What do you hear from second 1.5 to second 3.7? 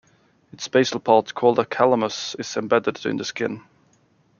a "calamus", is embedded in the skin.